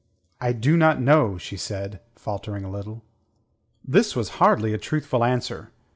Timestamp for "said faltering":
1.55-2.63